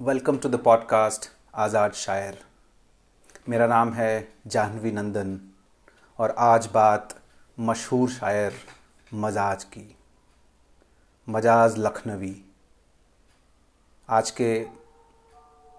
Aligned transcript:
Welcome 0.00 0.36
to 0.38 0.48
the 0.48 0.56
podcast 0.56 1.28
आज़ाद 1.54 1.92
शायर। 1.92 2.38
मेरा 3.48 3.66
नाम 3.66 3.92
है 3.92 4.28
जाह्नवी 4.46 4.90
नंदन 4.92 5.38
और 6.18 6.34
आज 6.38 6.66
बात 6.66 7.14
मशहूर 7.58 8.08
शायर 8.10 8.54
मजाज 9.14 9.64
की। 9.64 9.84
मजाज 11.28 11.78
लखनवी। 11.78 12.34
आज 14.08 14.30
के 14.30 14.50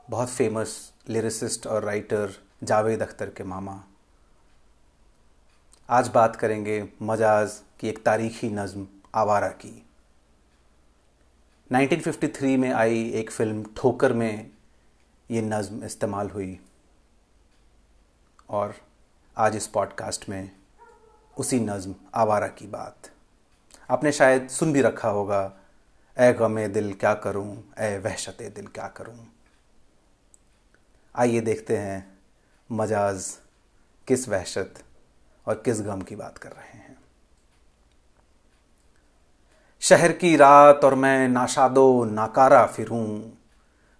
बहुत 0.09 0.29
फ़ेमस 0.29 0.77
लिरिसिस्ट 1.09 1.67
और 1.67 1.83
राइटर 1.83 2.37
जावेद 2.63 3.01
अख्तर 3.01 3.29
के 3.29 3.43
मामा। 3.43 3.79
आज 5.89 6.07
बात 6.07 6.35
करेंगे 6.35 6.83
मजाज 7.01 7.61
की 7.79 7.89
एक 7.89 8.03
तारीखी 8.05 8.49
नज़म 8.51 8.87
आवारा 9.15 9.49
की। 9.57 9.79
1953 11.71 12.57
में 12.57 12.71
आई 12.71 13.11
एक 13.11 13.31
फ़िल्म 13.31 13.65
ठोकर 13.77 14.13
में 14.13 14.51
ये 15.31 15.41
नज़म 15.41 15.83
इस्तेमाल 15.83 16.29
हुई। 16.29 16.59
और 18.49 18.75
आज 19.37 19.55
इस 19.55 19.67
पॉडकास्ट 19.67 20.29
में 20.29 20.51
उसी 21.37 21.59
नज़म, 21.59 21.95
आवारा 22.13 22.47
की 22.47 22.67
बात। 22.67 23.11
आपने 23.89 24.11
शायद 24.11 24.49
सुन 24.49 24.73
भी 24.73 24.81
रखा 24.81 25.09
होगा 25.09 25.53
ए 26.19 26.33
गमे 26.33 26.67
दिल 26.67 26.93
क्या 26.93 27.13
करूँ 27.13 27.73
ए 27.79 27.97
वहशत 27.97 28.37
दिल 28.41 28.67
क्या 28.67 28.87
करूँ? 28.87 29.33
आइए 31.15 31.41
देखते 31.41 31.77
हैं 31.77 32.17
मजाज 32.71 33.37
किस 34.07 34.29
वहशत 34.29 34.73
और 35.47 35.55
किस 35.55 35.81
गम 35.81 36.01
की 36.01 36.15
बात 36.15 36.37
कर 36.37 36.51
रहे 36.51 36.77
हैं। 36.77 37.02
शहर 39.83 40.11
की 40.11 40.35
रात 40.35 40.85
और 40.85 40.95
मैं 40.95 41.29
नाशादो 41.29 42.05
नाकारा 42.05 42.65
फिरूं। 42.65 43.21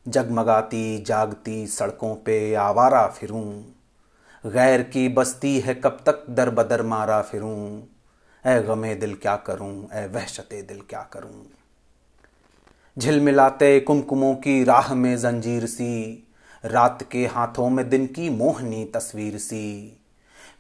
जगमगाती 0.07 1.03
जागती 1.03 1.67
सड़कों 1.67 2.15
पे 2.15 2.55
आवारा 2.55 3.07
फिरूं। 3.07 3.61
गैर 4.45 4.83
की 4.83 5.09
बस्ती 5.09 5.59
है 5.59 5.75
कब 5.75 5.99
तक 6.05 6.25
दर 6.29 6.49
बदर 6.49 6.81
मारा 6.81 7.21
फिरूं। 7.21 7.81
ए 8.45 8.61
गमे 8.61 8.95
दिल 8.95 9.15
क्या 9.15 9.35
करूँ 9.35 9.89
ए 9.93 10.07
वहशते 10.07 10.61
दिल 10.61 10.81
क्या 10.89 11.09
करूँ। 11.13 11.45
झिलमिलाते 12.97 13.79
कुमकुमों 13.79 14.35
की 14.35 14.63
राह 14.63 14.93
में 14.95 15.17
जंजीर 15.17 15.65
सी। 15.65 16.27
रात 16.65 17.07
के 17.11 17.25
हाथों 17.25 17.69
में 17.69 17.89
दिन 17.89 18.05
की 18.05 18.29
मोहनी 18.29 18.85
तस्वीर 18.85 19.37
सी। 19.37 19.97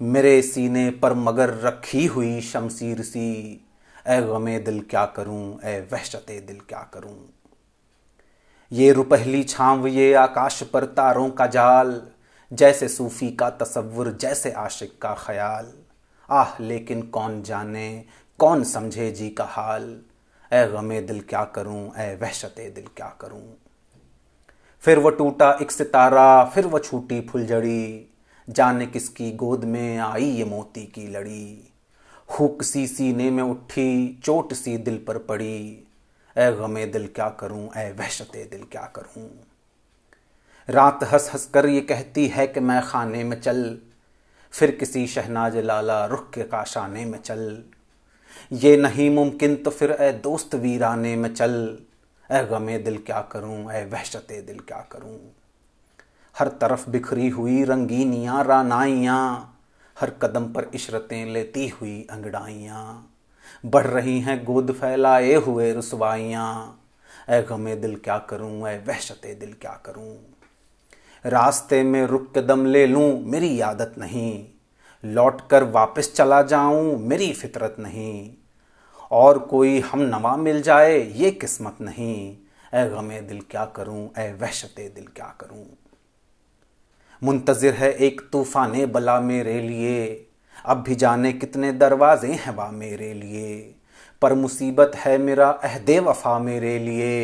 मेरे 0.01 0.41
सीने 0.41 0.89
पर 0.89 1.13
मगर 1.13 1.49
रखी 1.49 2.05
हुई 2.05 2.41
शमशीर 2.41 3.01
सी। 3.01 3.65
ए 4.07 4.21
गमे 4.21 4.59
दिल 4.59 4.81
क्या 4.81 5.05
करूँ, 5.05 5.59
ए 5.63 5.87
वहशत 5.91 6.25
दिल 6.29 6.59
क्या 6.59 6.91
करूँ। 6.93 7.33
ये 8.71 8.91
रुपहली 8.91 9.43
छांव, 9.43 9.87
ये 9.87 10.13
आकाश 10.13 10.63
पर 10.63 10.85
तारों 10.85 11.29
का 11.29 11.47
जाल, 11.47 12.01
जैसे 12.51 12.87
सूफी 12.87 13.31
का 13.31 13.49
तसव्वुर, 13.49 14.17
जैसे 14.21 14.51
आशिक 14.51 15.01
का 15.01 15.15
ख्याल। 15.19 15.73
आह, 16.29 16.63
लेकिन 16.63 17.01
कौन 17.01 17.43
जाने, 17.43 18.05
कौन 18.39 18.63
समझे 18.63 19.11
जी 19.11 19.29
का 19.29 19.43
हाल। 19.43 20.01
ए 20.53 20.65
गमे 20.65 21.01
दिल 21.01 21.21
क्या 21.21 21.43
करूँ, 21.43 21.91
ए 21.97 22.15
वहशत 22.21 22.55
दिल 22.57 22.87
क्या 22.95 23.17
करूँ। 23.21 23.57
फिर 24.81 24.99
वो 24.99 25.09
टूटा 25.09 25.57
एक 25.61 25.71
सितारा, 25.71 26.45
फिर 26.45 26.67
वो 26.67 26.79
छूटी 26.79 27.21
फुलझड़ी। 27.21 28.09
जाने 28.49 28.85
किसकी 28.85 29.31
गोद 29.31 29.63
में 29.63 29.97
आई 29.97 30.25
ये 30.25 30.45
मोती 30.45 30.85
की 30.85 31.07
लड़ी। 31.07 31.72
हुक 32.39 32.63
सी 32.63 32.87
सीने 32.87 33.31
में 33.31 33.43
उठी, 33.43 34.19
चोट 34.23 34.53
सी 34.53 34.77
दिल 34.77 35.05
पर 35.07 35.17
पड़ी। 35.17 35.87
ए 36.37 36.51
गमे 36.51 36.85
दिल 36.85 37.07
क्या 37.07 37.29
करूँ 37.29 37.69
ए 37.77 37.91
वहशते 37.91 38.43
दिल 38.45 38.63
क्या 38.63 38.91
करूँ? 38.95 39.29
रात 40.69 40.99
हंस 41.03 41.29
हंस 41.33 41.45
कर 41.45 41.65
ये 41.65 41.81
कहती 41.81 42.27
है 42.27 42.47
कि 42.47 42.59
मैं 42.59 42.81
खाने 42.81 43.23
में 43.23 43.41
चल। 43.41 43.77
फिर 44.51 44.71
किसी 44.71 45.07
शहनाज 45.07 45.57
लाला 45.57 46.05
रुख 46.05 46.29
के 46.29 46.43
काशाने 46.43 47.05
में 47.05 47.19
चल। 47.19 47.63
ये 48.51 48.77
नहीं 48.77 49.09
मुमकिन 49.09 49.55
तो 49.55 49.71
फिर 49.71 49.91
ए 49.91 50.11
दोस्त 50.11 50.55
वीराने 50.55 51.15
में 51.15 51.33
चल। 51.33 51.79
ए 52.31 52.43
गमे 52.43 52.77
दिल 52.77 52.97
क्या 52.97 53.21
करूँ 53.21 53.73
ए 53.73 53.85
वहशते 53.85 54.41
दिल 54.41 54.59
क्या 54.59 54.87
करूँ? 54.91 55.19
हर 56.39 56.47
तरफ़ 56.47 56.89
बिखरी 56.89 57.29
हुई 57.29 57.63
रंगीनियाँ, 57.63 58.43
रानाइयाँ। 58.43 59.52
हर 59.99 60.09
कदम 60.09 60.45
पर 60.45 60.69
इशरतें 60.75 61.25
लेती 61.25 61.67
हुई 61.67 62.07
अंगड़ाइयाँ। 62.11 63.09
बढ़ 63.65 63.87
रही 63.87 64.19
हैं 64.19 64.43
गोद 64.45 64.71
फैलाए 64.71 65.33
हुए 65.33 65.73
रसवाइयाँ। 65.73 66.79
ए 67.29 67.41
गमे 67.41 67.75
दिल 67.75 67.95
क्या 67.95 68.17
करूँ 68.17 68.69
ए 68.69 68.77
वहशते 68.87 69.35
दिल 69.35 69.53
क्या 69.53 69.81
करूँ? 69.85 70.15
रास्ते 71.25 71.83
में 71.83 72.05
रुक 72.05 72.37
कदम 72.37 72.65
ले 72.65 72.87
लूँ, 72.87 73.23
मेरी 73.23 73.59
आदत 73.59 73.95
नहीं। 73.97 74.45
लौट 75.03 75.47
कर 75.49 75.63
वापस 75.63 76.13
चला 76.15 76.41
जाऊँ, 76.41 76.97
मेरी 76.99 77.33
फितरत 77.33 77.75
नहीं। 77.79 78.33
और 79.11 79.39
कोई 79.39 79.79
हम 79.79 80.01
नवा 80.01 80.35
मिल 80.37 80.61
जाए, 80.61 80.99
ये 80.99 81.31
किस्मत 81.31 81.77
नहीं। 81.81 82.37
ए 82.73 82.89
गमे 82.89 83.21
दिल 83.21 83.41
क्या 83.41 83.65
करूँ 83.65 84.09
ए 84.17 84.31
वहशते 84.33 84.89
दिल 84.89 85.07
क्या 85.15 85.35
करूँ? 85.41 85.65
मुंतजिर 87.23 87.73
है 87.73 87.91
एक 87.91 88.21
तूफ़ान 88.31 88.85
बला 88.85 89.19
मेरे 89.19 89.59
लिए। 89.61 90.27
अब 90.65 90.77
भी 90.77 90.95
जाने 90.95 91.31
कितने 91.33 91.71
दरवाजे 91.71 92.27
हैं 92.27 92.55
वा 92.55 92.69
मेरे 92.71 93.13
लिए। 93.13 93.75
पर 94.21 94.33
मुसीबत 94.33 94.91
है 94.95 95.17
मेरा 95.17 95.49
अहदे 95.49 95.99
वफा 95.99 96.37
मेरे 96.39 96.77
लिए। 96.79 97.15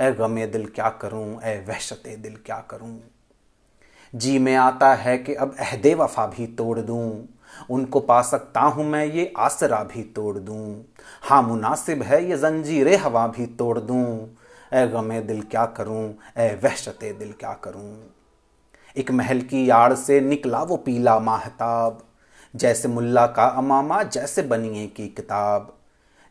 ए 0.00 0.12
गमे 0.12 0.46
दिल 0.46 0.66
क्या 0.66 0.88
करूँ 1.02 1.26
ए 1.42 1.56
वहशत 1.68 2.02
दिल 2.22 2.36
क्या 2.46 2.58
करूँ। 2.70 3.00
जी 4.12 4.38
में 4.38 4.54
आता 4.56 4.94
है 4.94 5.18
कि 5.18 5.34
अब 5.34 5.56
अहदे 5.60 5.94
वफा 5.94 6.26
भी 6.26 6.46
तोड़ 6.46 6.78
दूँ। 6.78 7.28
उनको 7.70 8.00
पा 8.00 8.22
सकता 8.22 8.60
हूँ 8.60 8.84
मैं 8.84 9.04
ये 9.06 9.32
आसरा 9.38 9.82
भी 9.84 10.02
तोड़ 10.02 10.38
दूँ। 10.38 10.84
हाँ 11.22 11.42
मुनासिब 11.42 12.02
है 12.02 12.24
ये 12.30 12.36
जंजीरे 12.36 12.96
हवा 12.96 13.26
भी 13.26 13.46
तोड़ 13.46 13.78
दूँ। 13.78 14.36
ए 14.74 14.86
गमे 14.86 15.20
दिल 15.20 15.42
क्या 15.42 15.66
करूँ 15.66 16.12
ए 16.38 16.54
वहशत 16.64 16.98
दिल 17.18 17.32
क्या 17.32 17.52
करूँ। 17.64 17.94
एक 18.96 19.10
महल 19.10 19.40
की 19.40 19.70
याड़ 19.70 19.94
से 19.94 20.20
निकला 20.20 20.62
वो 20.62 20.76
पीला 20.76 21.18
माहताब। 21.18 22.08
जैसे 22.56 22.88
मुल्ला 22.88 23.26
का 23.26 23.44
अमामा, 23.44 24.02
जैसे 24.02 24.42
बनिए 24.42 24.86
की 24.86 25.08
किताब। 25.08 25.78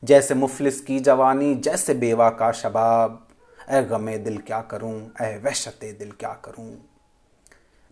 जैसे 0.03 0.35
मुफलिस 0.35 0.81
की 0.81 1.00
जवानी, 1.00 1.56
जैसे 1.56 1.94
बेवा 1.94 2.29
का 2.29 2.51
शबाब। 2.51 3.28
ए 3.69 3.84
गमे 3.84 4.18
दिल 4.18 4.38
क्या 4.38 4.62
करूँ 4.62 5.12
ए 5.22 5.41
वहशत 5.44 5.79
दिल 6.00 6.12
क्या 6.12 6.34
करूँ? 6.46 6.90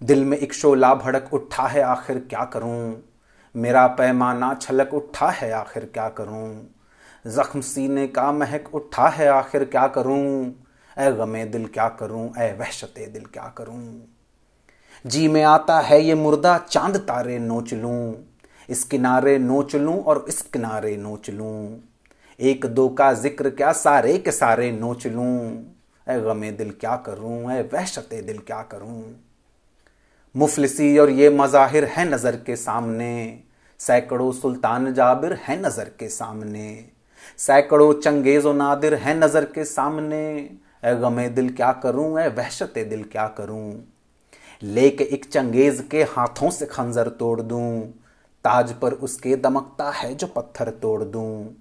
दिल 0.03 0.25
में 0.25 0.37
एक 0.37 0.53
शोला 0.53 0.95
भड़क 0.95 1.29
उठा 1.33 1.67
है, 1.67 1.81
आखिर 1.81 2.19
क्या 2.19 2.45
करूँ? 2.45 3.03
मेरा 3.55 3.87
पैमाना 3.87 4.53
छलक 4.53 4.93
उठा 4.93 5.29
है, 5.29 5.51
आखिर 5.51 5.85
क्या 5.85 6.09
करूँ? 6.09 6.75
जख्म 7.27 7.61
सीने 7.61 8.07
का 8.07 8.31
महक 8.31 8.75
उठा 8.75 9.07
है, 9.07 9.27
आखिर 9.27 9.63
क्या 9.63 9.87
करूँ? 9.87 10.55
ए 10.99 11.11
गमे 11.11 11.45
दिल 11.45 11.65
क्या 11.65 11.89
करूँ 11.89 12.33
ए 12.39 12.53
वहशत 12.53 12.93
दिल 13.13 13.25
क्या 13.25 13.53
करूँ? 13.57 14.07
जी 15.05 15.27
में 15.27 15.43
आता 15.43 15.79
है 15.79 16.01
ये 16.01 16.15
मुर्दा, 16.15 16.57
चाँद 16.59 16.97
तारे 16.97 17.37
नोच 17.39 17.73
लूँ। 17.73 18.15
इस 18.69 18.83
किनारे 18.83 19.37
नोच 19.39 19.75
लूँ 19.75 19.97
और 19.99 20.25
इस 20.27 20.41
किनारे 20.43 20.95
नोच 20.97 21.29
लूँ। 21.29 21.81
एक 22.39 22.65
दो 22.65 22.87
का 22.89 23.11
ज़िक्र 23.13 23.49
क्या 23.49 23.71
सारे 23.73 24.17
के 24.17 24.31
सारे 24.31 24.71
नोच 24.71 25.07
लूँ। 25.07 25.35
ए 26.07 26.19
गमे 26.21 26.51
दिल 26.51 26.71
क्या 26.79 26.95
करूँ 27.05 27.51
ए 27.53 27.61
वहशत 27.73 28.09
दिल 28.15 28.37
क्या 28.37 28.61
करूँ। 28.71 29.03
मुफलिसी 30.35 30.97
और 30.97 31.09
ये 31.09 31.29
मज़ाहिर 31.29 31.85
है 31.87 32.09
नज़र 32.09 32.35
के 32.35 32.55
सामने। 32.55 33.39
सैकड़ों 33.79 34.31
सुल्तान 34.31 34.93
जाबिर 34.93 35.33
है 35.43 35.61
नज़र 35.61 35.91
के 35.99 36.09
सामने। 36.09 36.85
सैकड़ों 37.39 37.93
चंगेज 37.93 38.45
नादिर 38.47 38.93
है 38.95 39.17
नज़र 39.19 39.45
के 39.45 39.65
सामने। 39.65 40.23
ए 40.85 40.95
गमे 40.95 41.27
दिल 41.29 41.49
क्या 41.49 41.71
करूँ 41.83 42.19
ए 42.19 42.27
वहशत 42.29 42.73
दिल 42.79 43.03
क्या 43.03 43.27
करूँ। 43.37 43.71
लेके 44.63 45.03
एक 45.03 45.25
चंगेज 45.25 45.87
के 45.91 46.03
हाथों 46.03 46.49
से 46.49 46.65
खंजर 46.65 47.07
तोड़ 47.09 47.41
दूँ। 47.41 47.81
ताज 48.45 48.73
पर 48.73 48.93
उसके 48.93 49.35
दमकता 49.35 49.89
है 49.91 50.13
जो 50.15 50.27
पत्थर 50.27 50.69
तोड़ 50.69 51.03
दूँ। 51.03 51.55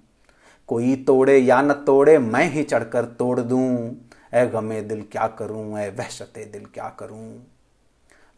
कोई 0.67 0.95
तोड़े 0.95 1.37
या 1.37 1.61
न 1.61 1.73
तोड़े 1.73 2.17
मैं 2.17 2.49
ही 2.51 2.63
चढ़कर 2.63 3.05
तोड़ 3.05 3.39
दूँ। 3.39 3.95
ए 4.33 4.45
गमे 4.47 4.81
दिल 4.81 5.01
क्या 5.01 5.27
करूँ 5.27 5.79
ए 5.79 5.89
वहशते 5.89 6.45
दिल 6.45 6.65
क्या 6.65 6.89
करूँ। 6.99 7.47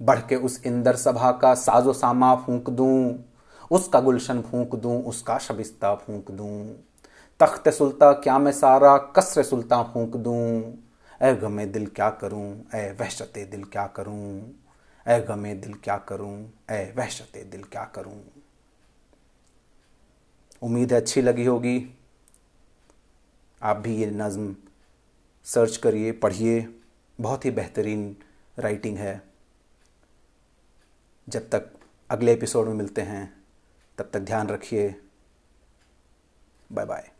बढ़ 0.02 0.20
के 0.20 0.36
उस 0.36 0.62
इंदर 0.66 0.96
सभा 0.96 1.32
का 1.32 1.54
साजो 1.54 1.94
सामा 1.94 2.36
फूंक 2.36 2.70
दूँ। 2.70 3.26
उसका 3.72 4.00
गुलशन 4.00 4.42
फूंक 4.42 4.76
दूँ, 4.76 5.04
उसका 5.04 5.38
शबिस्ता 5.38 5.94
फूंक 5.96 6.32
दूँ। 6.32 6.66
तख्त 7.40 7.70
सुल्ता 7.70 8.12
क्या 8.14 8.38
मैं 8.40 8.52
सारा, 8.52 8.98
कसर 8.98 9.44
सुल्ता 9.44 9.82
फूंक 9.84 10.16
दूँ। 10.18 10.62
ए 11.24 11.36
गमे 11.36 11.66
दिल 11.66 11.88
क्या 11.88 12.10
करूँ 12.10 12.66
ए 12.76 12.92
वहशत 12.92 13.34
दिल 13.52 13.64
क्या 13.64 13.88
करूँ 13.88 14.54
ए 15.08 15.20
गमे 15.20 15.54
दिल 15.56 15.74
क्या 15.74 15.98
करूँ 15.98 16.54
ए 16.72 16.94
वहशत 16.98 17.38
दिल 17.52 17.64
क्या 17.64 17.84
करूँ। 17.86 18.24
उम्मीद 20.62 20.94
है 20.94 21.02
अच्छी 21.02 21.22
लगी 21.22 21.46
होगी। 21.46 21.94
आप 23.62 23.78
भी 23.78 23.96
ये 23.96 24.12
नज़म 24.12 24.56
सर्च 25.44 25.78
करिए, 25.78 26.12
पढ़िए। 26.12 26.82
बहुत 27.22 27.46
ही 27.46 27.52
बेहतरीन 27.52 28.18
राइटिंग 28.60 28.98
है। 28.98 29.22
जब 31.30 31.50
तक 31.50 31.72
अगले 32.10 32.34
एपिसोड 32.34 32.68
में 32.68 32.74
मिलते 32.74 33.02
हैं, 33.02 33.44
तब 33.98 34.10
तक 34.14 34.20
ध्यान 34.20 34.48
रखिए। 34.48 34.96
Bye 36.72 36.86
bye. 36.86 37.13